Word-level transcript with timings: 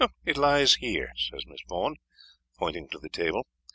"It 0.25 0.35
lies 0.35 0.77
there," 0.81 1.11
said 1.15 1.41
Miss 1.45 1.59
Vernon, 1.69 1.97
pointing 2.57 2.87
to 2.87 2.97
the 2.97 3.07
table. 3.07 3.45